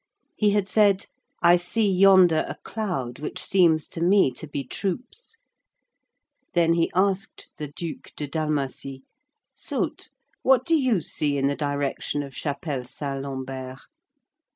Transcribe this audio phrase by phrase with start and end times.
[0.35, 1.05] He had said,
[1.43, 5.37] "I see yonder a cloud, which seems to me to be troops."
[6.55, 9.03] Then he asked the Duc de Dalmatie,
[9.53, 10.09] "Soult,
[10.41, 13.77] what do you see in the direction of Chapelle Saint Lambert?"